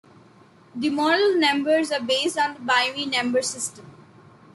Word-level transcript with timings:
The 0.73 0.89
model 0.89 1.37
numbers 1.39 1.91
are 1.91 1.99
based 2.01 2.35
on 2.35 2.55
the 2.55 2.59
binary 2.61 3.05
number 3.05 3.43
system. 3.43 3.85